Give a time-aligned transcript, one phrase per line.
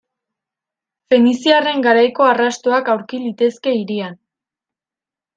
[1.13, 4.17] Feniziarren garaiko arrastoak aurki litezke hirian.